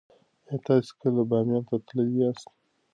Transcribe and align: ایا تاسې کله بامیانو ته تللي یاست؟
ایا 0.47 0.57
تاسې 0.65 0.91
کله 1.01 1.21
بامیانو 1.29 1.67
ته 1.67 1.75
تللي 1.87 2.13
یاست؟ 2.21 2.49